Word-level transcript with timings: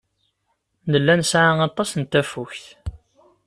Nella 0.89 1.13
nesɛa 1.19 1.51
aṭas 1.69 1.91
n 1.95 2.03
tafukt. 2.11 2.65